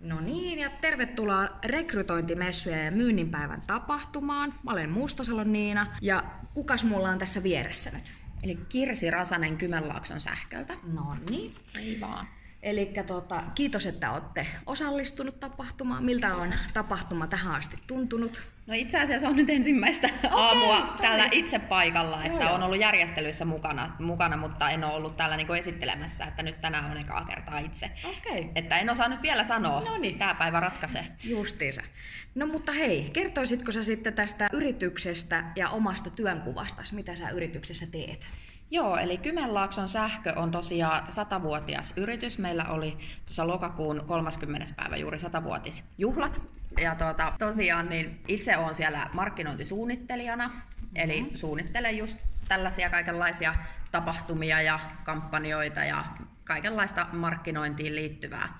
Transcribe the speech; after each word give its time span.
No 0.00 0.20
niin, 0.20 0.58
ja 0.58 0.70
tervetuloa 0.70 1.48
rekrytointimessujen 1.64 2.84
ja 2.84 2.90
myynninpäivän 2.90 3.62
tapahtumaan. 3.66 4.54
Mä 4.62 4.72
olen 4.72 4.90
Mustasalon 4.90 5.52
Niina, 5.52 5.86
ja 6.02 6.24
kukas 6.54 6.84
mulla 6.84 7.08
on 7.08 7.18
tässä 7.18 7.42
vieressä 7.42 7.90
nyt? 7.90 8.12
Eli 8.42 8.58
Kirsi 8.68 9.10
Rasanen 9.10 9.56
Kymenlaakson 9.56 10.20
sähköltä. 10.20 10.74
No 10.82 11.16
niin. 11.30 11.54
Ei 11.78 12.00
vaan. 12.00 12.28
Eli 12.62 12.92
tota, 13.06 13.42
kiitos, 13.54 13.86
että 13.86 14.12
olette 14.12 14.46
osallistunut 14.66 15.40
tapahtumaan. 15.40 16.04
Miltä 16.04 16.36
on 16.36 16.52
tapahtuma 16.74 17.26
tähän 17.26 17.54
asti 17.54 17.76
tuntunut? 17.86 18.40
No 18.66 18.74
itse 18.74 19.00
asiassa 19.00 19.28
on 19.28 19.36
nyt 19.36 19.50
ensimmäistä 19.50 20.08
okay, 20.24 20.30
aamua 20.40 20.78
okay. 20.78 21.00
täällä 21.00 21.28
itse 21.30 21.58
paikalla, 21.58 22.24
että 22.24 22.44
Joo, 22.44 22.54
on 22.54 22.62
ollut 22.62 22.80
järjestelyissä 22.80 23.44
mukana, 23.44 23.96
mukana, 23.98 24.36
mutta 24.36 24.70
en 24.70 24.84
ole 24.84 24.92
ollut 24.94 25.16
täällä 25.16 25.36
niinku 25.36 25.52
esittelemässä, 25.52 26.24
että 26.24 26.42
nyt 26.42 26.60
tänään 26.60 26.90
on 26.90 26.96
ekaa 26.96 27.24
kertaa 27.24 27.58
itse. 27.58 27.90
Okay. 28.04 28.44
Että 28.54 28.78
en 28.78 28.90
osaa 28.90 29.08
nyt 29.08 29.22
vielä 29.22 29.44
sanoa, 29.44 29.80
No 29.80 29.98
niin. 29.98 30.18
tämä 30.18 30.34
päivä 30.34 30.60
ratkaisee. 30.60 31.06
Justiinsa. 31.24 31.82
No 32.34 32.46
mutta 32.46 32.72
hei, 32.72 33.10
kertoisitko 33.12 33.72
sä 33.72 33.82
sitten 33.82 34.14
tästä 34.14 34.48
yrityksestä 34.52 35.44
ja 35.56 35.68
omasta 35.68 36.10
työnkuvastasi, 36.10 36.94
mitä 36.94 37.16
sä 37.16 37.30
yrityksessä 37.30 37.86
teet? 37.86 38.26
Joo, 38.72 38.96
eli 38.96 39.18
Kymenlaakson 39.18 39.88
sähkö 39.88 40.32
on 40.36 40.50
tosiaan 40.50 41.12
satavuotias 41.12 41.94
yritys. 41.96 42.38
Meillä 42.38 42.64
oli 42.64 42.98
tuossa 43.26 43.46
lokakuun 43.46 44.04
30. 44.06 44.74
päivä 44.76 44.96
juuri 44.96 45.18
satavuotisjuhlat. 45.18 46.42
Ja 46.80 46.94
tuota, 46.94 47.32
tosiaan 47.38 47.88
niin 47.88 48.20
itse 48.28 48.56
olen 48.56 48.74
siellä 48.74 49.10
markkinointisuunnittelijana, 49.12 50.50
eli 50.94 51.20
mm-hmm. 51.20 51.36
suunnittelen 51.36 51.98
just 51.98 52.18
tällaisia 52.48 52.90
kaikenlaisia 52.90 53.54
tapahtumia 53.90 54.62
ja 54.62 54.80
kampanjoita 55.04 55.84
ja 55.84 56.04
kaikenlaista 56.44 57.06
markkinointiin 57.12 57.96
liittyvää. 57.96 58.58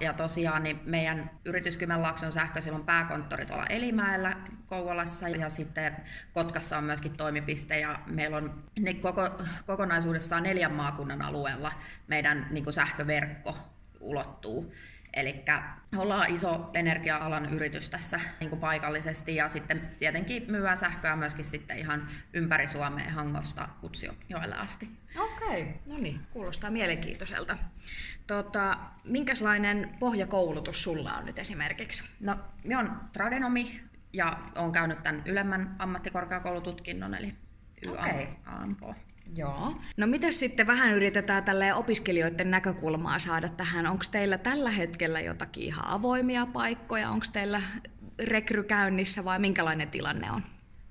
Ja 0.00 0.12
tosiaan 0.12 0.62
niin 0.62 0.80
meidän 0.84 1.30
yritys 1.44 1.76
Kymenlaakson 1.76 2.32
sähkö, 2.32 2.60
sillä 2.60 2.76
on 2.76 2.84
pääkonttori 2.84 3.46
tuolla 3.46 3.66
Elimäellä 3.66 4.36
Kouvolassa 4.66 5.28
ja 5.28 5.48
sitten 5.48 5.96
Kotkassa 6.32 6.78
on 6.78 6.84
myöskin 6.84 7.16
toimipiste 7.16 7.80
ja 7.80 7.98
meillä 8.06 8.36
on 8.36 8.64
niin 8.78 9.00
koko, 9.00 9.30
kokonaisuudessaan 9.66 10.42
neljän 10.42 10.72
maakunnan 10.72 11.22
alueella 11.22 11.72
meidän 12.06 12.46
niin 12.50 12.64
kuin 12.64 12.74
sähköverkko 12.74 13.56
ulottuu. 14.00 14.74
Eli 15.16 15.44
ollaan 15.96 16.34
iso 16.34 16.70
energia-alan 16.74 17.54
yritys 17.54 17.90
tässä 17.90 18.20
niin 18.40 18.50
kuin 18.50 18.60
paikallisesti 18.60 19.36
ja 19.36 19.48
sitten 19.48 19.88
tietenkin 19.98 20.44
myyä 20.48 20.76
sähköä 20.76 21.16
myöskin 21.16 21.44
sitten 21.44 21.78
ihan 21.78 22.08
ympäri 22.32 22.68
Suomea 22.68 23.10
Hangosta 23.10 23.68
Utsjoelle 23.82 24.54
asti. 24.56 24.90
Okei, 25.18 25.62
okay. 25.62 25.74
no 25.88 25.98
niin, 25.98 26.20
kuulostaa 26.30 26.70
mielenkiintoiselta. 26.70 27.58
Tota, 28.26 28.78
minkälainen 29.04 29.96
pohjakoulutus 29.98 30.82
sulla 30.82 31.12
on 31.12 31.26
nyt 31.26 31.38
esimerkiksi? 31.38 32.02
No, 32.20 32.38
minä 32.64 32.80
olen 32.80 32.92
tradenomi 33.12 33.80
ja 34.12 34.38
olen 34.56 34.72
käynyt 34.72 35.02
tämän 35.02 35.22
ylemmän 35.26 35.76
ammattikorkeakoulututkinnon, 35.78 37.14
eli 37.14 37.34
YAMK. 37.86 38.82
Okay. 38.82 38.94
Joo. 39.36 39.74
No 39.96 40.06
miten 40.06 40.32
sitten 40.32 40.66
vähän 40.66 40.92
yritetään 40.92 41.44
tälle 41.44 41.74
opiskelijoiden 41.74 42.50
näkökulmaa 42.50 43.18
saada 43.18 43.48
tähän? 43.48 43.86
Onko 43.86 44.04
teillä 44.10 44.38
tällä 44.38 44.70
hetkellä 44.70 45.20
jotakin 45.20 45.64
ihan 45.64 45.86
avoimia 45.86 46.46
paikkoja? 46.46 47.10
Onko 47.10 47.26
teillä 47.32 47.62
rekry 48.22 48.62
käynnissä 48.62 49.24
vai 49.24 49.38
minkälainen 49.38 49.88
tilanne 49.88 50.30
on? 50.30 50.42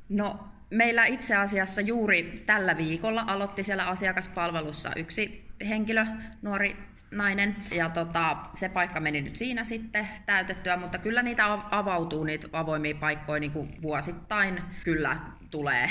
No 0.10 0.48
meillä 0.70 1.06
itse 1.06 1.36
asiassa 1.36 1.82
juuri 1.82 2.44
tällä 2.46 2.78
viikolla 2.78 3.24
aloitti 3.28 3.64
siellä 3.64 3.88
asiakaspalvelussa 3.88 4.92
yksi 4.96 5.46
henkilö, 5.70 6.06
nuori 6.42 6.78
nainen, 7.12 7.56
ja 7.72 7.90
tota, 7.90 8.38
se 8.56 8.70
paikka 8.70 9.00
meni 9.00 9.22
nyt 9.22 9.36
siinä 9.36 9.64
sitten 9.64 10.08
täytettyä, 10.26 10.78
mutta 10.78 10.98
kyllä 10.98 11.22
niitä 11.22 11.46
avautuu 11.72 12.24
niitä 12.24 12.48
avoimia 12.54 12.96
paikkoja 12.96 13.40
niin 13.40 13.52
kuin 13.52 13.82
vuosittain 13.82 14.62
kyllä 14.84 15.18
tulee. 15.54 15.90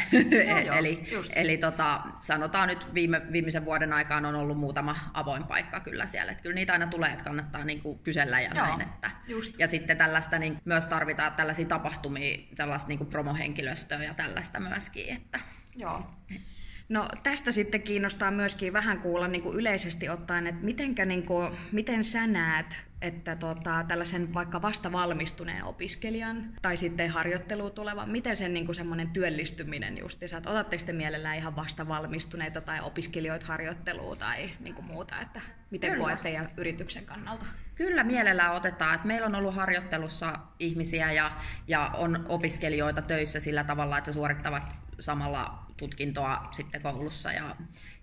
Joo, 0.48 0.58
joo, 0.66 0.76
eli 0.76 1.04
eli 1.34 1.56
tota, 1.56 2.00
sanotaan 2.20 2.68
nyt 2.68 2.94
viime, 2.94 3.22
viimeisen 3.32 3.64
vuoden 3.64 3.92
aikaan 3.92 4.24
on 4.24 4.34
ollut 4.34 4.58
muutama 4.58 4.96
avoin 5.14 5.44
paikka 5.44 5.80
kyllä 5.80 6.06
siellä. 6.06 6.32
Että 6.32 6.42
kyllä 6.42 6.54
niitä 6.54 6.72
aina 6.72 6.86
tulee, 6.86 7.10
että 7.10 7.24
kannattaa 7.24 7.64
niinku 7.64 7.94
kysellä 7.94 8.40
ja 8.40 8.50
joo, 8.54 8.66
näin. 8.66 8.80
Että. 8.80 9.10
Just. 9.28 9.54
Ja 9.58 9.68
sitten 9.68 9.98
tällaista 9.98 10.38
niin, 10.38 10.58
myös 10.64 10.86
tarvitaan 10.86 11.32
tällaisia 11.32 11.66
tapahtumia, 11.66 12.38
sellaista 12.54 12.88
niin 12.88 13.06
promohenkilöstöä 13.06 14.04
ja 14.04 14.14
tällaista 14.14 14.60
myöskin. 14.60 15.16
Että. 15.16 15.40
Joo. 15.76 16.10
No 16.92 17.08
tästä 17.22 17.50
sitten 17.50 17.82
kiinnostaa 17.82 18.30
myöskin 18.30 18.72
vähän 18.72 18.98
kuulla 18.98 19.28
niin 19.28 19.42
kuin 19.42 19.56
yleisesti 19.56 20.08
ottaen, 20.08 20.46
että 20.46 20.64
mitenkä, 20.64 21.04
niin 21.04 21.22
kuin, 21.22 21.52
miten 21.72 22.04
sä 22.04 22.26
näet, 22.26 22.80
että 23.02 23.36
tota, 23.36 23.84
tällaisen 23.88 24.34
vaikka 24.34 24.62
vasta 24.62 24.92
valmistuneen 24.92 25.64
opiskelijan 25.64 26.44
tai 26.62 26.76
sitten 26.76 27.10
harjoitteluun 27.10 27.72
tulevan, 27.72 28.10
miten 28.10 28.36
sen 28.36 28.54
niin 28.54 28.64
kuin 28.64 28.76
semmoinen 28.76 29.08
työllistyminen 29.08 29.98
justiinsa, 29.98 30.36
että 30.36 30.50
otatteko 30.50 30.82
te 30.86 30.92
mielellään 30.92 31.36
ihan 31.36 31.56
vasta 31.56 31.88
valmistuneita 31.88 32.60
tai 32.60 32.80
opiskelijoita 32.80 33.46
harjoitteluun 33.46 34.18
tai 34.18 34.50
niin 34.60 34.74
kuin 34.74 34.84
muuta, 34.84 35.20
että 35.20 35.40
miten 35.70 35.90
Kyllä. 35.90 36.04
koet 36.04 36.22
teidän 36.22 36.50
yrityksen 36.56 37.06
kannalta? 37.06 37.44
Kyllä 37.74 38.04
mielellään 38.04 38.54
otetaan, 38.54 38.94
että 38.94 39.06
meillä 39.06 39.26
on 39.26 39.34
ollut 39.34 39.54
harjoittelussa 39.54 40.38
ihmisiä 40.58 41.12
ja, 41.12 41.32
ja 41.68 41.90
on 41.94 42.26
opiskelijoita 42.28 43.02
töissä 43.02 43.40
sillä 43.40 43.64
tavalla, 43.64 43.98
että 43.98 44.12
suorittavat 44.12 44.76
samalla 45.00 45.61
tutkintoa 45.76 46.48
sitten 46.52 46.82
koulussa 46.82 47.32
ja, 47.32 47.56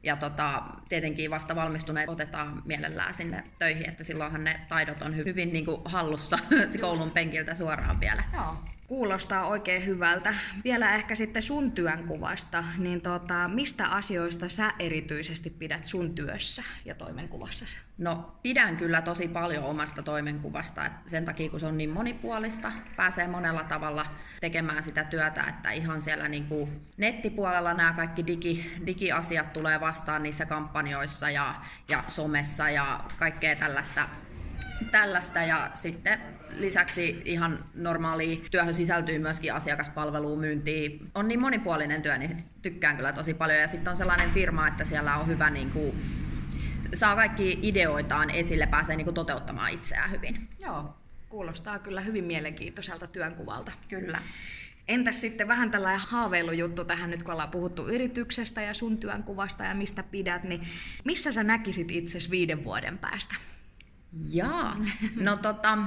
ja 0.03 0.15
tota, 0.15 0.63
tietenkin 0.89 1.31
vasta 1.31 1.55
valmistuneet 1.55 2.09
otetaan 2.09 2.61
mielellään 2.65 3.15
sinne 3.15 3.43
töihin, 3.59 3.89
että 3.89 4.03
silloinhan 4.03 4.43
ne 4.43 4.59
taidot 4.69 5.01
on 5.01 5.15
hyvin 5.15 5.53
niin 5.53 5.65
kuin 5.65 5.81
hallussa 5.85 6.39
koulun 6.81 7.11
penkiltä 7.11 7.55
suoraan 7.55 7.99
vielä. 7.99 8.23
Joo. 8.33 8.55
Kuulostaa 8.89 9.47
oikein 9.47 9.85
hyvältä. 9.85 10.33
Vielä 10.63 10.95
ehkä 10.95 11.15
sitten 11.15 11.41
sun 11.41 11.71
työnkuvasta, 11.71 12.63
niin 12.77 13.01
tota, 13.01 13.47
mistä 13.47 13.87
asioista 13.87 14.49
sä 14.49 14.73
erityisesti 14.79 15.49
pidät 15.49 15.85
sun 15.85 16.15
työssä 16.15 16.63
ja 16.85 16.95
toimenkuvassa? 16.95 17.65
No 17.97 18.39
pidän 18.41 18.77
kyllä 18.77 19.01
tosi 19.01 19.27
paljon 19.27 19.63
omasta 19.63 20.03
toimenkuvasta, 20.03 20.89
sen 21.05 21.25
takia 21.25 21.49
kun 21.49 21.59
se 21.59 21.65
on 21.65 21.77
niin 21.77 21.89
monipuolista, 21.89 22.71
pääsee 22.95 23.27
monella 23.27 23.63
tavalla 23.63 24.05
tekemään 24.41 24.83
sitä 24.83 25.03
työtä, 25.03 25.43
että 25.49 25.71
ihan 25.71 26.01
siellä 26.01 26.27
niin 26.27 26.45
kuin 26.45 26.81
nettipuolella 26.97 27.73
nämä 27.73 27.93
kaikki 27.93 28.27
digi, 28.27 28.71
digiasiat 28.85 29.53
tulee 29.53 29.79
vastaan 29.79 30.23
niissä 30.23 30.45
kampanjoissa 30.45 31.29
ja, 31.29 31.55
ja 31.89 32.03
somessa 32.07 32.69
ja 32.69 33.03
kaikkea 33.19 33.55
tällaista 33.55 34.09
tällaista 34.91 35.39
ja 35.39 35.69
sitten 35.73 36.19
lisäksi 36.57 37.21
ihan 37.25 37.65
normaali 37.73 38.45
työhön 38.51 38.73
sisältyy 38.73 39.19
myöskin 39.19 39.53
asiakaspalveluun, 39.53 40.39
myyntiin. 40.39 41.11
On 41.15 41.27
niin 41.27 41.39
monipuolinen 41.39 42.01
työ, 42.01 42.17
niin 42.17 42.43
tykkään 42.61 42.95
kyllä 42.95 43.13
tosi 43.13 43.33
paljon. 43.33 43.59
Ja 43.59 43.67
sitten 43.67 43.91
on 43.91 43.97
sellainen 43.97 44.31
firma, 44.31 44.67
että 44.67 44.85
siellä 44.85 45.17
on 45.17 45.27
hyvä 45.27 45.49
niin 45.49 45.69
kuin, 45.69 46.03
saa 46.93 47.15
kaikki 47.15 47.59
ideoitaan 47.61 48.29
esille, 48.29 48.67
pääsee 48.67 48.95
niin 48.95 49.05
kuin 49.05 49.15
toteuttamaan 49.15 49.71
itseään 49.71 50.11
hyvin. 50.11 50.49
Joo, 50.59 50.93
kuulostaa 51.29 51.79
kyllä 51.79 52.01
hyvin 52.01 52.23
mielenkiintoiselta 52.23 53.07
työnkuvalta. 53.07 53.71
Kyllä. 53.89 54.21
Entäs 54.87 55.21
sitten 55.21 55.47
vähän 55.47 55.71
tällainen 55.71 56.01
haaveilujuttu 56.07 56.85
tähän 56.85 57.09
nyt, 57.09 57.23
kun 57.23 57.31
ollaan 57.31 57.49
puhuttu 57.49 57.87
yrityksestä 57.87 58.61
ja 58.61 58.73
sun 58.73 58.97
työnkuvasta 58.97 59.63
ja 59.63 59.75
mistä 59.75 60.03
pidät, 60.03 60.43
niin 60.43 60.61
missä 61.05 61.31
sä 61.31 61.43
näkisit 61.43 61.91
itses 61.91 62.31
viiden 62.31 62.63
vuoden 62.63 62.97
päästä? 62.97 63.35
Jaa, 64.29 64.77
no 65.15 65.37
tota, 65.37 65.77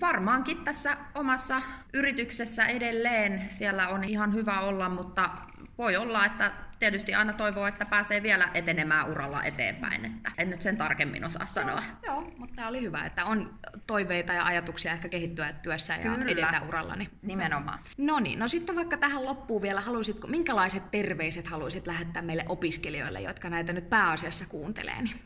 varmaankin 0.00 0.64
tässä 0.64 0.96
omassa 1.14 1.62
yrityksessä 1.92 2.66
edelleen 2.66 3.46
siellä 3.48 3.88
on 3.88 4.04
ihan 4.04 4.34
hyvä 4.34 4.60
olla, 4.60 4.88
mutta 4.88 5.30
voi 5.78 5.96
olla, 5.96 6.24
että 6.24 6.50
tietysti 6.78 7.14
aina 7.14 7.32
toivoo, 7.32 7.66
että 7.66 7.86
pääsee 7.86 8.22
vielä 8.22 8.48
etenemään 8.54 9.10
uralla 9.10 9.42
eteenpäin, 9.42 10.04
että 10.04 10.32
en 10.38 10.50
nyt 10.50 10.62
sen 10.62 10.76
tarkemmin 10.76 11.24
osaa 11.24 11.46
sanoa. 11.46 11.82
Joo, 12.02 12.20
joo 12.20 12.32
mutta 12.36 12.54
tämä 12.56 12.68
oli 12.68 12.80
hyvä, 12.80 13.06
että 13.06 13.24
on 13.24 13.58
toiveita 13.86 14.32
ja 14.32 14.44
ajatuksia 14.44 14.92
ehkä 14.92 15.08
kehittyä 15.08 15.52
työssä 15.52 15.94
ja 15.94 16.02
Kyllä. 16.02 16.24
edetä 16.28 16.62
uralla. 16.68 16.96
Niin... 16.96 17.10
Nimenomaan. 17.22 17.78
No 17.98 18.20
niin, 18.20 18.38
no 18.38 18.48
sitten 18.48 18.76
vaikka 18.76 18.96
tähän 18.96 19.24
loppuun 19.24 19.62
vielä, 19.62 19.80
haluaisitko, 19.80 20.28
minkälaiset 20.28 20.90
terveiset 20.90 21.46
haluaisit 21.46 21.86
lähettää 21.86 22.22
meille 22.22 22.44
opiskelijoille, 22.48 23.20
jotka 23.20 23.50
näitä 23.50 23.72
nyt 23.72 23.90
pääasiassa 23.90 24.46
kuuntelee? 24.48 25.02
Niin? 25.02 25.20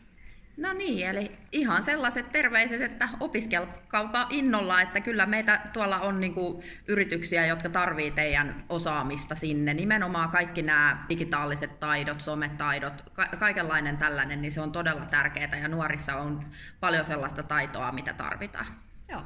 No 0.61 0.73
niin, 0.73 1.07
eli 1.07 1.39
ihan 1.53 1.83
sellaiset 1.83 2.33
terveiset, 2.33 2.83
että 2.83 3.09
opiskelkaa 3.21 4.27
innolla, 4.31 4.81
että 4.81 5.01
kyllä 5.01 5.27
meitä 5.27 5.61
tuolla 5.73 6.01
on 6.01 6.21
niin 6.21 6.35
kuin 6.35 6.63
yrityksiä, 6.89 7.47
jotka 7.47 7.69
tarvii 7.69 8.11
teidän 8.11 8.65
osaamista 8.69 9.35
sinne. 9.35 9.75
Nimenomaan 9.75 10.31
kaikki 10.31 10.63
nämä 10.63 11.05
digitaaliset 11.09 11.81
taidot, 11.81 12.21
sometaidot, 12.21 13.11
ka- 13.13 13.29
kaikenlainen 13.39 13.97
tällainen, 13.97 14.43
niin 14.43 14.53
se 14.53 14.61
on 14.61 14.73
todella 14.73 15.05
tärkeää 15.05 15.59
ja 15.63 15.69
nuorissa 15.69 16.17
on 16.17 16.47
paljon 16.81 17.05
sellaista 17.05 17.43
taitoa, 17.43 17.93
mitä 17.93 18.13
tarvitaan. 18.13 18.67
Joo. 19.09 19.23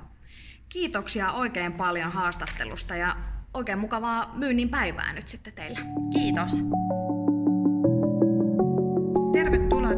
Kiitoksia 0.69 1.33
oikein 1.33 1.73
paljon 1.73 2.13
haastattelusta 2.13 2.97
ja 2.97 3.17
oikein 3.55 3.79
mukavaa 3.79 4.35
myynnin 4.37 4.69
päivää 4.69 5.13
nyt 5.13 5.29
sitten 5.29 5.53
teille. 5.53 5.79
Kiitos. 6.13 6.53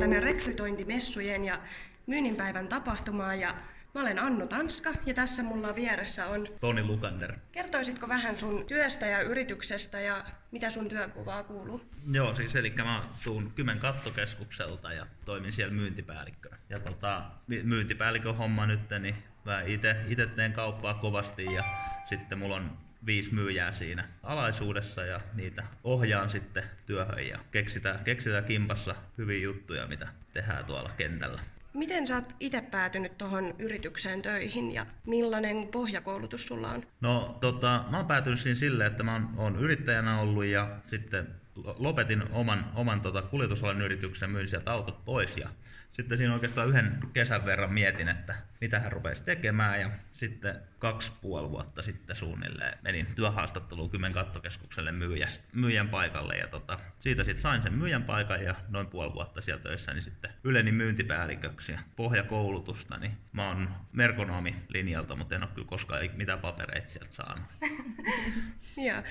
Tänne 0.06 0.20
rekrytointimessujen 0.20 1.44
ja 1.44 1.58
myynninpäivän 2.06 2.68
tapahtumaan 2.68 3.40
ja 3.40 3.54
Mä 3.94 4.02
olen 4.02 4.18
Annu 4.18 4.46
Tanska 4.46 4.92
ja 5.06 5.14
tässä 5.14 5.42
mulla 5.42 5.74
vieressä 5.74 6.26
on... 6.26 6.48
Toni 6.60 6.82
Lukander. 6.82 7.36
Kertoisitko 7.52 8.08
vähän 8.08 8.36
sun 8.36 8.64
työstä 8.66 9.06
ja 9.06 9.20
yrityksestä 9.20 10.00
ja 10.00 10.24
mitä 10.50 10.70
sun 10.70 10.88
työkuvaa 10.88 11.42
kuuluu? 11.42 11.80
Joo, 12.12 12.34
siis 12.34 12.56
eli 12.56 12.70
mä 12.70 13.08
tuun 13.24 13.52
Kymen 13.54 13.78
kattokeskukselta 13.78 14.92
ja 14.92 15.06
toimin 15.24 15.52
siellä 15.52 15.74
myyntipäällikkönä. 15.74 16.56
Ja 16.68 16.78
tota, 16.78 17.22
myyntipäällikön 17.62 18.36
homma 18.36 18.66
nyt, 18.66 18.80
niin 19.00 19.14
mä 19.44 19.60
itse 19.60 20.26
teen 20.36 20.52
kauppaa 20.52 20.94
kovasti 20.94 21.44
ja 21.44 21.64
sitten 22.08 22.38
mulla 22.38 22.56
on 22.56 22.85
viisi 23.06 23.34
myyjää 23.34 23.72
siinä 23.72 24.08
alaisuudessa 24.22 25.04
ja 25.04 25.20
niitä 25.34 25.64
ohjaan 25.84 26.30
sitten 26.30 26.64
työhön 26.86 27.26
ja 27.26 27.38
keksitään, 27.50 28.04
keksitään 28.04 28.44
kimpassa 28.44 28.94
hyviä 29.18 29.38
juttuja, 29.38 29.86
mitä 29.86 30.08
tehdään 30.32 30.64
tuolla 30.64 30.90
kentällä. 30.96 31.40
Miten 31.74 32.06
sä 32.06 32.14
oot 32.14 32.34
itse 32.40 32.60
päätynyt 32.60 33.18
tuohon 33.18 33.54
yritykseen 33.58 34.22
töihin 34.22 34.74
ja 34.74 34.86
millainen 35.06 35.68
pohjakoulutus 35.68 36.46
sulla 36.46 36.70
on? 36.70 36.82
No 37.00 37.38
tota, 37.40 37.84
mä 37.90 37.96
oon 37.96 38.06
päätynyt 38.06 38.40
siinä 38.40 38.58
silleen, 38.58 38.90
että 38.90 39.02
mä 39.02 39.12
oon, 39.12 39.28
oon 39.36 39.58
yrittäjänä 39.58 40.20
ollut 40.20 40.44
ja 40.44 40.76
sitten 40.84 41.28
lopetin 41.78 42.22
oman, 42.30 42.72
oman 42.74 43.00
tota, 43.00 43.22
kuljetusalan 43.22 43.82
yrityksen, 43.82 44.30
myin 44.30 44.48
sieltä 44.48 44.72
autot 44.72 45.04
pois 45.04 45.36
ja 45.36 45.48
sitten 45.96 46.18
siinä 46.18 46.34
oikeastaan 46.34 46.68
yhden 46.68 46.98
kesän 47.12 47.46
verran 47.46 47.72
mietin, 47.72 48.08
että 48.08 48.34
mitä 48.60 48.78
hän 48.78 48.92
rupesi 48.92 49.22
tekemään 49.22 49.80
ja 49.80 49.90
sitten 50.12 50.54
kaksi 50.78 51.12
puoli 51.20 51.50
vuotta 51.50 51.82
sitten 51.82 52.16
suunnilleen 52.16 52.78
menin 52.82 53.06
työhaastatteluun 53.14 53.90
Kymen 53.90 54.12
kattokeskukselle 54.12 54.92
myyjän 55.52 55.88
paikalle 55.88 56.34
ja 56.34 56.48
tota, 56.48 56.78
siitä 57.00 57.24
sitten 57.24 57.42
sain 57.42 57.62
sen 57.62 57.72
myyjän 57.72 58.02
paikan 58.02 58.44
ja 58.44 58.54
noin 58.68 58.86
puoli 58.86 59.14
vuotta 59.14 59.40
siellä 59.40 59.62
töissä 59.62 59.92
niin 59.92 60.02
sitten 60.02 60.30
ylenin 60.44 60.74
myyntipäälliköksi 60.74 61.72
ja 61.72 61.78
pohjakoulutusta, 61.96 62.98
niin 62.98 63.12
mä 63.32 63.48
oon 63.48 63.68
merkonomi 63.92 64.56
linjalta, 64.68 65.16
mutta 65.16 65.34
en 65.34 65.42
ole 65.42 65.50
kyllä 65.54 65.68
koskaan 65.68 66.10
mitään 66.16 66.38
papereita 66.38 66.92
sieltä 66.92 67.14
saanut. 67.14 67.44
Joo. 68.86 69.02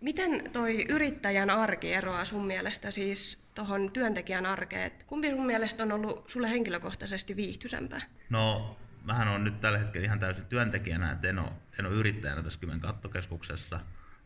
Miten 0.00 0.50
toi 0.52 0.84
yrittäjän 0.88 1.50
arki 1.50 1.92
eroaa 1.92 2.24
sun 2.24 2.46
mielestä 2.46 2.90
siis 2.90 3.38
tuohon 3.54 3.92
työntekijän 3.92 4.46
arkeen? 4.46 4.90
Kumpi 5.06 5.30
sun 5.30 5.46
mielestä 5.46 5.82
on 5.82 5.92
ollut 5.92 6.28
sulle 6.28 6.50
henkilökohtaisesti 6.50 7.36
viihtyisempää? 7.36 8.00
No, 8.30 8.76
mähän 9.04 9.28
on 9.28 9.44
nyt 9.44 9.60
tällä 9.60 9.78
hetkellä 9.78 10.04
ihan 10.04 10.20
täysin 10.20 10.46
työntekijänä, 10.46 11.12
että 11.12 11.28
en 11.28 11.38
ole, 11.38 11.50
en 11.78 11.86
ole 11.86 11.94
yrittäjänä 11.94 12.42
tässä 12.42 12.60
Kymen 12.60 12.80
kattokeskuksessa. 12.80 13.80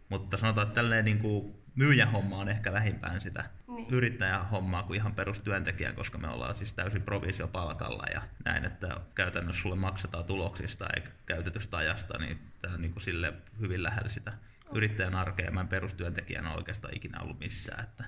Mutta 0.09 0.37
sanotaan, 0.37 0.67
että 0.67 0.75
tälleen 0.75 1.05
niin 1.05 1.19
kuin 1.19 1.55
myyjän 1.75 2.13
homma 2.13 2.39
on 2.39 2.49
ehkä 2.49 2.73
lähimpään 2.73 3.21
sitä 3.21 3.45
niin. 3.67 3.87
yrittäjän 3.91 4.49
hommaa 4.49 4.83
kuin 4.83 4.97
ihan 4.97 5.15
perustyöntekijä, 5.15 5.93
koska 5.93 6.19
me 6.19 6.29
ollaan 6.29 6.55
siis 6.55 6.73
täysin 6.73 7.03
provisiopalkalla 7.03 8.05
ja 8.15 8.23
näin, 8.45 8.65
että 8.65 9.01
käytännössä 9.15 9.63
sulle 9.63 9.77
maksetaan 9.77 10.25
tuloksista 10.25 10.87
eikä 10.97 11.09
käytetystä 11.27 11.77
ajasta, 11.77 12.19
niin 12.19 12.39
tämä 12.63 12.75
on 12.75 12.81
niin 12.81 12.93
kuin 12.93 13.03
sille 13.03 13.33
hyvin 13.61 13.83
lähellä 13.83 14.09
sitä 14.09 14.33
yrittäjän 14.75 15.15
arkea. 15.15 15.51
Mä 15.51 15.61
en 15.61 15.69
perustyöntekijänä 15.69 16.55
oikeastaan 16.55 16.97
ikinä 16.97 17.21
ollut 17.21 17.39
missään, 17.39 17.85
että 17.85 18.05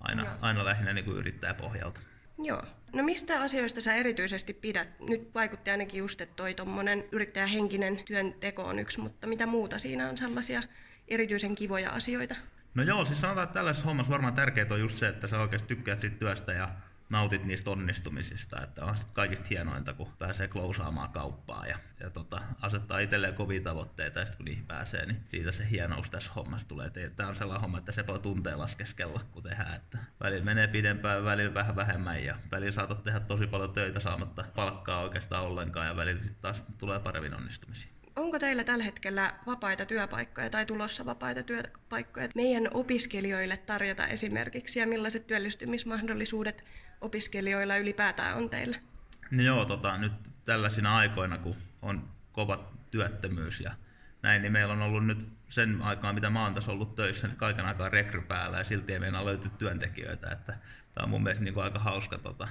aina, 0.00 0.36
aina 0.40 0.64
lähinnä 0.64 0.92
niin 0.92 1.04
kuin 1.04 1.16
yrittäjäpohjalta. 1.16 2.00
Joo. 2.38 2.62
No 2.92 3.02
mistä 3.02 3.42
asioista 3.42 3.80
sä 3.80 3.94
erityisesti 3.94 4.52
pidät? 4.52 5.00
Nyt 5.00 5.34
vaikutti 5.34 5.70
ainakin 5.70 5.98
just, 5.98 6.20
että 6.20 6.36
toi 6.36 6.54
tommonen 6.54 7.04
yrittäjähenkinen 7.12 8.00
työnteko 8.04 8.64
on 8.64 8.78
yksi, 8.78 9.00
mutta 9.00 9.26
mitä 9.26 9.46
muuta 9.46 9.78
siinä 9.78 10.08
on 10.08 10.18
sellaisia 10.18 10.62
erityisen 11.08 11.54
kivoja 11.54 11.90
asioita? 11.90 12.34
No 12.74 12.82
joo, 12.82 13.04
siis 13.04 13.20
sanotaan, 13.20 13.44
että 13.44 13.54
tällaisessa 13.54 13.86
hommassa 13.86 14.12
varmaan 14.12 14.34
tärkeää 14.34 14.66
on 14.70 14.80
just 14.80 14.98
se, 14.98 15.08
että 15.08 15.28
sä 15.28 15.40
oikeasti 15.40 15.68
tykkäät 15.68 16.00
siitä 16.00 16.16
työstä 16.16 16.52
ja 16.52 16.68
nautit 17.10 17.44
niistä 17.44 17.70
onnistumisista, 17.70 18.62
että 18.62 18.84
on 18.84 18.96
sitten 18.96 19.14
kaikista 19.14 19.46
hienointa, 19.50 19.94
kun 19.94 20.12
pääsee 20.18 20.48
klousaamaan 20.48 21.10
kauppaa 21.10 21.66
ja, 21.66 21.78
ja 22.00 22.10
tota, 22.10 22.40
asettaa 22.62 22.98
itselleen 22.98 23.34
kovia 23.34 23.60
tavoitteita 23.60 24.20
ja 24.20 24.26
sitten 24.26 24.36
kun 24.36 24.44
niihin 24.44 24.66
pääsee, 24.66 25.06
niin 25.06 25.20
siitä 25.28 25.52
se 25.52 25.70
hienous 25.70 26.10
tässä 26.10 26.32
hommassa 26.32 26.68
tulee. 26.68 26.90
Tämä 27.16 27.28
on 27.28 27.36
sellainen 27.36 27.60
homma, 27.60 27.78
että 27.78 27.92
se 27.92 28.06
voi 28.06 28.18
tunteen 28.18 28.58
laskeskella, 28.58 29.20
kun 29.32 29.42
tehdään, 29.42 29.74
että 29.74 29.98
välillä 30.20 30.44
menee 30.44 30.66
pidempään, 30.66 31.24
välillä 31.24 31.54
vähän 31.54 31.76
vähemmän 31.76 32.24
ja 32.24 32.38
välillä 32.50 32.72
saatat 32.72 33.04
tehdä 33.04 33.20
tosi 33.20 33.46
paljon 33.46 33.72
töitä 33.72 34.00
saamatta 34.00 34.44
palkkaa 34.54 35.00
oikeastaan 35.00 35.44
ollenkaan 35.44 35.86
ja 35.86 35.96
välillä 35.96 36.22
sitten 36.22 36.42
taas 36.42 36.64
tulee 36.78 37.00
paremmin 37.00 37.34
onnistumisia. 37.34 37.90
Onko 38.16 38.38
teillä 38.38 38.64
tällä 38.64 38.84
hetkellä 38.84 39.34
vapaita 39.46 39.86
työpaikkoja 39.86 40.50
tai 40.50 40.66
tulossa 40.66 41.06
vapaita 41.06 41.42
työpaikkoja 41.42 42.28
meidän 42.34 42.68
opiskelijoille 42.74 43.56
tarjota 43.56 44.06
esimerkiksi 44.06 44.78
ja 44.78 44.86
millaiset 44.86 45.26
työllistymismahdollisuudet 45.26 46.64
opiskelijoilla 47.00 47.76
ylipäätään 47.76 48.36
on 48.36 48.50
teillä? 48.50 48.76
No 49.30 49.42
joo, 49.42 49.64
tota, 49.64 49.98
nyt 49.98 50.12
tällaisina 50.44 50.96
aikoina, 50.96 51.38
kun 51.38 51.56
on 51.82 52.08
kova 52.32 52.72
työttömyys 52.90 53.60
ja 53.60 53.72
näin, 54.22 54.42
niin 54.42 54.52
meillä 54.52 54.72
on 54.72 54.82
ollut 54.82 55.06
nyt 55.06 55.28
sen 55.48 55.82
aikaa, 55.82 56.12
mitä 56.12 56.30
mä 56.30 56.42
oon 56.44 56.54
tässä 56.54 56.72
ollut 56.72 56.96
töissä, 56.96 57.26
niin 57.26 57.36
kaiken 57.36 57.66
aikaa 57.66 57.88
rekry 57.88 58.20
päällä 58.20 58.58
ja 58.58 58.64
silti 58.64 58.92
ei 58.92 58.98
meinaa 58.98 59.24
löyty 59.24 59.48
työntekijöitä. 59.48 60.28
Että 60.30 60.52
tämä 60.94 61.04
on 61.04 61.10
mun 61.10 61.22
mielestä 61.22 61.44
niin 61.44 61.54
kuin 61.54 61.64
aika 61.64 61.78
hauska, 61.78 62.18
tota, 62.18 62.48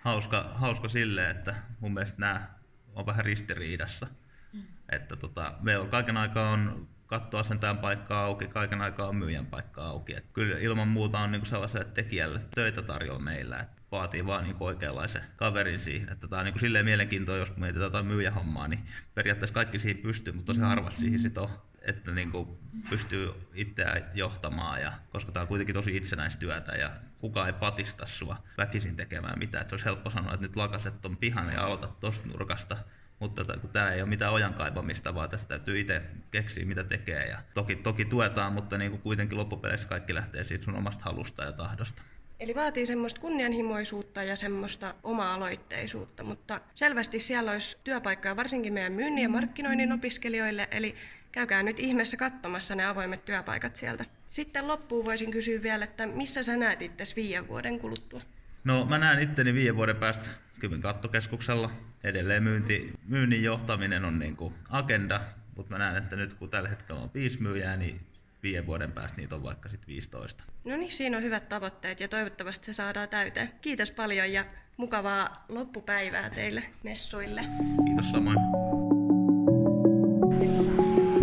hauska, 0.00 0.52
hauska 0.54 0.88
silleen, 0.88 1.30
että 1.30 1.54
mun 1.80 1.94
mielestä 1.94 2.20
nämä 2.20 2.48
on 2.94 3.06
vähän 3.06 3.24
ristiriidassa. 3.24 4.06
Mm. 4.52 4.62
Että 4.88 5.16
tota, 5.16 5.54
meillä 5.60 5.82
on 5.82 5.90
kaiken 5.90 6.16
aikaa 6.16 6.50
on 6.50 6.88
kattoasentajan 7.12 7.78
paikkaa 7.78 8.24
auki, 8.24 8.46
kaiken 8.46 8.82
aikaa 8.82 9.08
on 9.08 9.16
myyjän 9.16 9.46
paikkaa 9.46 9.88
auki. 9.88 10.14
Et 10.16 10.24
kyllä 10.32 10.58
ilman 10.58 10.88
muuta 10.88 11.18
on 11.18 11.32
niinku 11.32 11.46
sellaiselle 11.46 11.84
tekijälle 11.84 12.40
töitä 12.54 12.82
tarjolla 12.82 13.18
meillä. 13.18 13.58
Et 13.58 13.68
vaatii 13.92 14.26
vaan 14.26 14.44
niinku 14.44 14.64
oikeanlaisen 14.64 15.22
kaverin 15.36 15.80
siihen. 15.80 16.12
Että 16.12 16.28
tämä 16.28 16.40
on 16.40 16.44
niinku 16.44 16.58
silleen 16.58 16.84
mielenkiintoa, 16.84 17.36
jos 17.36 17.56
mietitään 17.56 17.86
jotain 17.86 18.06
myyjähommaa, 18.06 18.68
niin 18.68 18.84
periaatteessa 19.14 19.54
kaikki 19.54 19.78
siihen 19.78 20.02
pystyy, 20.02 20.32
mutta 20.32 20.46
tosi 20.46 20.60
harvasti 20.60 21.00
siihen 21.00 21.22
sit 21.22 21.38
on 21.38 21.50
että 21.82 22.10
niinku 22.10 22.58
pystyy 22.90 23.30
itseään 23.54 24.04
johtamaan, 24.14 24.80
ja, 24.80 24.92
koska 25.10 25.32
tämä 25.32 25.42
on 25.42 25.48
kuitenkin 25.48 25.74
tosi 25.74 25.96
itsenäistyötä 25.96 26.72
ja 26.72 26.90
kukaan 27.18 27.46
ei 27.46 27.52
patista 27.52 28.06
sua 28.06 28.36
väkisin 28.58 28.96
tekemään 28.96 29.38
mitään. 29.38 29.62
Et 29.62 29.68
se 29.68 29.74
olisi 29.74 29.84
helppo 29.84 30.10
sanoa, 30.10 30.34
että 30.34 30.46
nyt 30.46 30.56
lakaset 30.56 31.00
ton 31.00 31.16
pihan 31.16 31.52
ja 31.52 31.64
aloitat 31.64 32.00
tuosta 32.00 32.28
nurkasta, 32.28 32.76
mutta 33.22 33.44
tota, 33.44 33.60
kun 33.60 33.70
tämä 33.70 33.92
ei 33.92 34.02
ole 34.02 34.08
mitään 34.08 34.32
ojan 34.32 34.54
kaivamista, 34.54 35.14
vaan 35.14 35.30
tästä 35.30 35.48
täytyy 35.48 35.80
itse 35.80 36.02
keksiä, 36.30 36.64
mitä 36.64 36.84
tekee. 36.84 37.26
Ja 37.26 37.38
toki, 37.54 37.76
toki 37.76 38.04
tuetaan, 38.04 38.52
mutta 38.52 38.78
niin 38.78 38.90
kuin 38.90 39.02
kuitenkin 39.02 39.38
loppupeleissä 39.38 39.88
kaikki 39.88 40.14
lähtee 40.14 40.44
siitä 40.44 40.64
sun 40.64 40.76
omasta 40.76 41.04
halusta 41.04 41.42
ja 41.42 41.52
tahdosta. 41.52 42.02
Eli 42.40 42.54
vaatii 42.54 42.86
semmoista 42.86 43.20
kunnianhimoisuutta 43.20 44.22
ja 44.22 44.36
semmoista 44.36 44.94
oma-aloitteisuutta, 45.02 46.24
mutta 46.24 46.60
selvästi 46.74 47.20
siellä 47.20 47.52
olisi 47.52 47.76
työpaikkoja 47.84 48.36
varsinkin 48.36 48.72
meidän 48.72 48.92
myynnin 48.92 49.22
ja 49.22 49.28
markkinoinnin 49.28 49.92
opiskelijoille, 49.92 50.68
eli 50.70 50.94
käykää 51.32 51.62
nyt 51.62 51.80
ihmeessä 51.80 52.16
katsomassa 52.16 52.74
ne 52.74 52.84
avoimet 52.84 53.24
työpaikat 53.24 53.76
sieltä. 53.76 54.04
Sitten 54.26 54.68
loppuun 54.68 55.04
voisin 55.04 55.30
kysyä 55.30 55.62
vielä, 55.62 55.84
että 55.84 56.06
missä 56.06 56.42
sä 56.42 56.56
näet 56.56 56.82
itse 56.82 57.04
viiden 57.16 57.48
vuoden 57.48 57.78
kuluttua? 57.78 58.20
No 58.64 58.84
mä 58.84 58.98
näen 58.98 59.18
itteni 59.18 59.54
viiden 59.54 59.76
vuoden 59.76 59.96
päästä 59.96 60.26
Kymen 60.60 60.80
kattokeskuksella. 60.80 61.70
Edelleen 62.04 62.42
myynti, 62.42 62.92
myynnin 63.08 63.42
johtaminen 63.42 64.04
on 64.04 64.18
niin 64.18 64.36
kuin 64.36 64.54
agenda, 64.68 65.20
mutta 65.56 65.70
mä 65.70 65.78
näen, 65.78 65.96
että 65.96 66.16
nyt 66.16 66.34
kun 66.34 66.50
tällä 66.50 66.68
hetkellä 66.68 67.00
on 67.00 67.10
viisi 67.14 67.42
myyjää, 67.42 67.76
niin 67.76 68.00
viiden 68.42 68.66
vuoden 68.66 68.92
päästä 68.92 69.16
niitä 69.16 69.34
on 69.34 69.42
vaikka 69.42 69.68
sitten 69.68 69.86
15. 69.86 70.44
No 70.64 70.76
niin, 70.76 70.90
siinä 70.90 71.16
on 71.16 71.22
hyvät 71.22 71.48
tavoitteet 71.48 72.00
ja 72.00 72.08
toivottavasti 72.08 72.66
se 72.66 72.72
saadaan 72.72 73.08
täyteen. 73.08 73.52
Kiitos 73.60 73.90
paljon 73.90 74.32
ja 74.32 74.44
mukavaa 74.76 75.44
loppupäivää 75.48 76.30
teille 76.30 76.64
messuille. 76.82 77.44
Kiitos 77.86 78.10
samoin. 78.10 78.38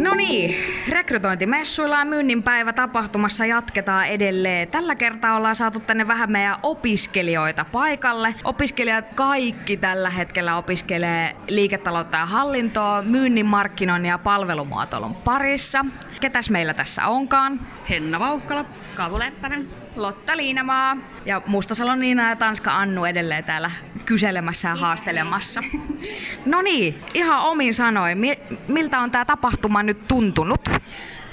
No 0.09 0.15
niin, 0.15 0.55
rekrytointimessuilla 0.87 1.99
ja 1.99 2.05
myynnin 2.05 2.43
päivä 2.43 2.73
tapahtumassa 2.73 3.45
jatketaan 3.45 4.07
edelleen. 4.07 4.67
Tällä 4.67 4.95
kertaa 4.95 5.35
ollaan 5.35 5.55
saatu 5.55 5.79
tänne 5.79 6.07
vähän 6.07 6.31
meidän 6.31 6.55
opiskelijoita 6.63 7.65
paikalle. 7.65 8.35
Opiskelijat 8.43 9.05
kaikki 9.15 9.77
tällä 9.77 10.09
hetkellä 10.09 10.57
opiskelee 10.57 11.35
liiketaloutta 11.47 12.17
ja 12.17 12.25
hallintoa 12.25 13.01
myynnin, 13.01 13.45
markkinoinnin 13.45 14.09
ja 14.09 14.17
palvelumuotoilun 14.17 15.15
parissa. 15.15 15.85
Ketäs 16.21 16.49
meillä 16.49 16.73
tässä 16.73 17.07
onkaan? 17.07 17.59
Henna 17.89 18.19
Vauhkala, 18.19 18.65
Kaavu 18.95 19.19
Leppänen, 19.19 19.67
Lotta 20.01 20.37
Liinamaa. 20.37 20.97
Ja 21.25 21.41
Mustasalon 21.45 21.99
Niina 21.99 22.29
ja 22.29 22.35
Tanska 22.35 22.77
Annu 22.77 23.05
edelleen 23.05 23.43
täällä 23.43 23.71
kyselemässä 24.05 24.67
ja 24.67 24.75
haastelemassa. 24.75 25.63
No 26.45 26.61
niin, 26.61 26.99
ihan 27.13 27.41
omin 27.41 27.73
sanoin. 27.73 28.17
Miltä 28.67 28.99
on 28.99 29.11
tämä 29.11 29.25
tapahtuma 29.25 29.83
nyt 29.83 30.07
tuntunut? 30.07 30.69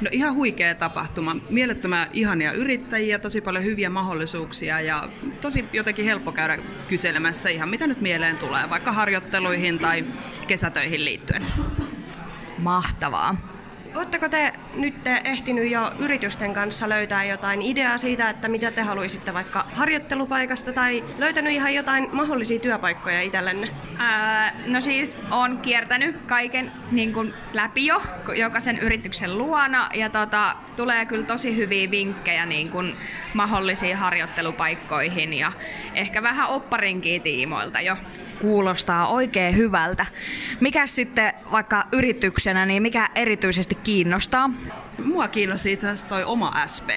No 0.00 0.08
ihan 0.10 0.34
huikea 0.34 0.74
tapahtuma. 0.74 1.36
Mielettömän 1.50 2.08
ihania 2.12 2.52
yrittäjiä, 2.52 3.18
tosi 3.18 3.40
paljon 3.40 3.64
hyviä 3.64 3.90
mahdollisuuksia 3.90 4.80
ja 4.80 5.08
tosi 5.40 5.64
jotenkin 5.72 6.04
helppo 6.04 6.32
käydä 6.32 6.58
kyselemässä 6.88 7.48
ihan 7.48 7.68
mitä 7.68 7.86
nyt 7.86 8.00
mieleen 8.00 8.38
tulee, 8.38 8.70
vaikka 8.70 8.92
harjoitteluihin 8.92 9.78
tai 9.78 10.04
kesätöihin 10.46 11.04
liittyen. 11.04 11.46
Mahtavaa. 12.58 13.55
Oletteko 13.96 14.28
te 14.28 14.52
nyt 14.74 15.04
te 15.04 15.20
ehtinyt 15.24 15.70
jo 15.70 15.92
yritysten 15.98 16.54
kanssa 16.54 16.88
löytää 16.88 17.24
jotain 17.24 17.62
ideaa 17.62 17.98
siitä, 17.98 18.30
että 18.30 18.48
mitä 18.48 18.70
te 18.70 18.82
haluaisitte 18.82 19.34
vaikka 19.34 19.66
harjoittelupaikasta 19.72 20.72
tai 20.72 21.04
löytänyt 21.18 21.52
ihan 21.52 21.74
jotain 21.74 22.08
mahdollisia 22.12 22.58
työpaikkoja 22.58 23.20
itsellenne? 23.20 23.68
Ää, 23.98 24.54
no 24.66 24.80
siis 24.80 25.16
on 25.30 25.58
kiertänyt 25.58 26.16
kaiken 26.26 26.72
niin 26.90 27.12
kuin 27.12 27.34
läpi 27.52 27.86
jo 27.86 28.02
jokaisen 28.36 28.78
yrityksen 28.78 29.38
luona 29.38 29.88
ja 29.94 30.10
tota, 30.10 30.56
tulee 30.76 31.06
kyllä 31.06 31.24
tosi 31.24 31.56
hyviä 31.56 31.90
vinkkejä 31.90 32.46
niin 32.46 32.70
kuin 32.70 32.96
mahdollisiin 33.34 33.96
harjoittelupaikkoihin 33.96 35.32
ja 35.32 35.52
ehkä 35.94 36.22
vähän 36.22 36.48
opparinkin 36.48 37.22
tiimoilta 37.22 37.80
jo. 37.80 37.96
Kuulostaa 38.40 39.08
oikein 39.08 39.56
hyvältä. 39.56 40.06
Mikä 40.60 40.86
sitten 40.86 41.32
vaikka 41.52 41.86
yrityksenä, 41.92 42.66
niin 42.66 42.82
mikä 42.82 43.08
erityisesti 43.14 43.74
kiinnostaa? 43.74 44.50
Mua 45.04 45.28
kiinnosti 45.28 45.72
itse 45.72 45.86
asiassa 45.86 46.06
toi 46.06 46.24
oma 46.24 46.66
SP. 46.74 46.88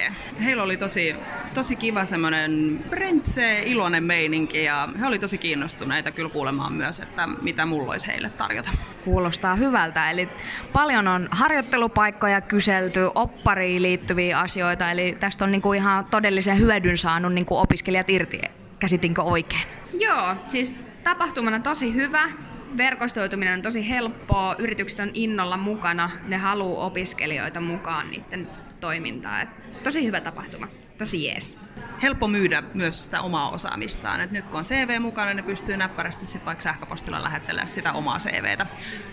Heillä 0.44 0.64
oli 0.64 0.78
tosi, 0.78 1.16
tosi 1.54 1.76
kiva 1.76 2.06
semmoinen 2.06 2.84
prempse, 2.90 3.60
iloinen 3.66 4.04
meininki 4.04 4.64
ja 4.64 4.90
he 5.00 5.06
oli 5.06 5.20
tosi 5.20 5.38
kiinnostuneita 5.38 6.12
kyllä 6.12 6.30
kuulemaan 6.30 6.74
myös, 6.74 7.00
että 7.00 7.28
mitä 7.28 7.66
mulla 7.66 7.92
olisi 7.92 8.08
heille 8.08 8.30
tarjota. 8.30 8.70
Kuulostaa 9.04 9.56
hyvältä, 9.56 10.12
eli 10.12 10.30
paljon 10.74 11.08
on 11.08 11.28
harjoittelupaikkoja 11.32 12.42
kyselty, 12.42 13.00
oppariin 13.16 13.82
liittyviä 13.82 14.40
asioita, 14.40 14.92
eli 14.92 15.18
tästä 15.20 15.46
on 15.46 15.52
niinku 15.52 15.74
ihan 15.74 16.06
todellisen 16.06 16.60
hyödyn 16.60 16.98
saanut 16.98 17.34
niinku 17.34 17.58
opiskelijat 17.58 18.10
irti. 18.10 18.42
Käsitinkö 18.80 19.22
oikein? 19.22 19.64
Joo, 20.00 20.36
siis 20.46 20.76
tapahtumana 21.04 21.60
tosi 21.60 21.94
hyvä. 21.94 22.30
Verkostoituminen 22.78 23.54
on 23.54 23.62
tosi 23.62 23.90
helppoa, 23.90 24.56
yritykset 24.58 25.00
on 25.00 25.12
innolla 25.14 25.58
mukana, 25.58 26.10
ne 26.28 26.38
haluaa 26.38 26.86
opiskelijoita 26.86 27.60
mukaan 27.60 28.10
niiden 28.10 28.50
toimintaan. 28.80 29.42
Et 29.42 29.84
tosi 29.84 30.06
hyvä 30.06 30.22
tapahtuma, 30.22 30.68
tosi 30.98 31.24
jees. 31.26 31.58
Helppo 32.02 32.28
myydä 32.28 32.64
myös 32.74 33.04
sitä 33.04 33.22
omaa 33.22 33.50
osaamistaan. 33.50 34.22
Et 34.22 34.32
nyt 34.32 34.46
kun 34.46 34.58
on 34.58 34.64
CV 34.64 35.02
mukana, 35.02 35.34
ne 35.34 35.44
pystyy 35.44 35.78
näppärästi 35.78 36.26
sit 36.26 36.46
vaikka 36.46 36.62
sähköpostilla 36.62 37.24
lähettelemään 37.24 37.68
sitä 37.68 37.94
omaa 37.94 38.18
CVtä 38.18 38.66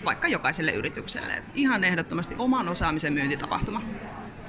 vaikka 0.05 0.27
jokaiselle 0.27 0.71
yritykselle. 0.71 1.33
Et 1.33 1.43
ihan 1.55 1.83
ehdottomasti 1.83 2.35
oman 2.37 2.69
osaamisen 2.69 3.13
myyntitapahtuma. 3.13 3.81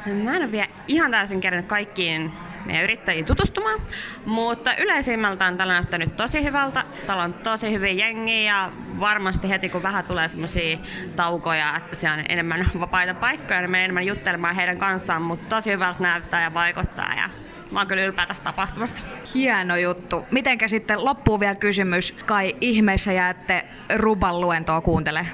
Mä 0.07 0.37
en 0.37 0.43
ole 0.43 0.53
vielä 0.53 0.69
ihan 0.89 1.11
täysin 1.11 1.41
kerännyt 1.41 1.67
kaikkiin 1.67 2.33
meidän 2.69 2.85
yrittäjiin 2.85 3.25
tutustumaan, 3.25 3.81
mutta 4.25 4.77
yleisimmältään 4.77 5.57
tällä 5.57 5.73
näyttänyt 5.73 6.17
tosi 6.17 6.45
hyvältä. 6.45 6.85
Täällä 7.07 7.25
on 7.25 7.35
tosi 7.35 7.73
hyviä 7.73 7.93
jengiä 7.93 8.53
ja 8.53 8.71
varmasti 9.01 9.49
heti 9.49 9.69
kun 9.69 9.83
vähän 9.83 10.05
tulee 10.05 10.29
semmoisia 10.29 10.79
taukoja, 11.17 11.77
että 11.77 11.97
siellä 11.97 12.19
on 12.19 12.25
enemmän 12.29 12.67
vapaita 12.81 13.15
paikkoja, 13.15 13.61
niin 13.61 13.71
me 13.71 13.85
enemmän 13.85 14.07
juttelemaan 14.07 14.55
heidän 14.55 14.79
kanssaan, 14.79 15.23
mutta 15.23 15.57
tosi 15.57 15.71
hyvältä 15.71 16.03
näyttää 16.03 16.43
ja 16.43 16.55
vaikuttaa 16.55 17.15
ja 17.17 17.31
mä 17.71 17.81
oon 17.81 17.89
kyllä 17.89 18.05
ylpeä 18.05 18.27
tästä 18.27 18.45
tapahtumasta. 18.45 19.01
Hieno 19.35 19.77
juttu. 19.77 20.27
Mitenkä 20.31 20.69
sitten 20.69 21.05
loppuu 21.05 21.41
vielä 21.41 21.55
kysymys, 21.55 22.13
kai 22.13 22.57
ihmeessä 22.61 23.13
jäätte 23.13 23.65
Ruban 23.97 24.41
luentoa 24.41 24.81
kuuntele? 24.81 25.27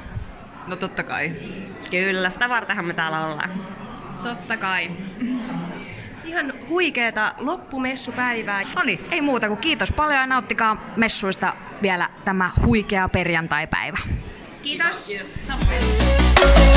No 0.66 0.76
totta 0.76 1.02
kai. 1.02 1.32
Kyllä, 1.90 2.30
sitä 2.30 2.48
vartenhan 2.48 2.84
me 2.84 2.94
täällä 2.94 3.26
ollaan. 3.26 3.50
Totta 4.22 4.56
kai. 4.56 4.90
Huikeeta 6.74 7.34
loppumessupäivää. 7.38 8.62
No 8.76 8.82
niin, 8.82 9.00
ei 9.10 9.20
muuta 9.20 9.48
kuin 9.48 9.60
kiitos 9.60 9.92
paljon 9.92 10.20
ja 10.20 10.26
nauttikaa 10.26 10.92
messuista 10.96 11.56
vielä 11.82 12.10
tämä 12.24 12.50
huikea 12.66 13.08
perjantaipäivä. 13.08 13.98
Kiitos. 14.62 15.06
Kiitos. 15.06 16.73